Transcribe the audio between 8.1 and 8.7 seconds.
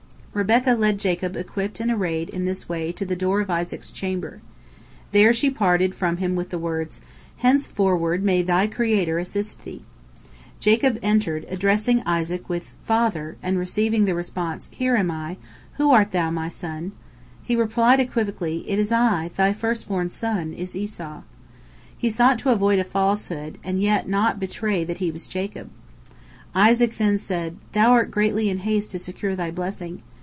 may thy